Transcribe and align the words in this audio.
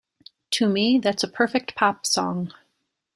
To 0.53 0.67
me, 0.67 0.97
that's 0.97 1.21
a 1.23 1.27
perfect 1.27 1.75
pop 1.75 2.07
song. 2.07 2.51